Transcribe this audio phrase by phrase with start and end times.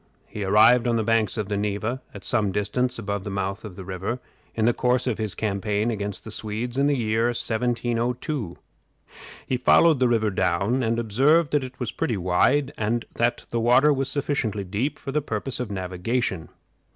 [0.25, 3.75] He arrived on the banks of the Neva, at some distance above the mouth of
[3.75, 4.19] the river,
[4.55, 8.57] in the course of his campaign against the Swedes in the year 1702.
[9.45, 13.59] He followed the river down, and observed that it was pretty wide, and that the
[13.59, 16.49] water was sufficiently deep for the purpose of navigation.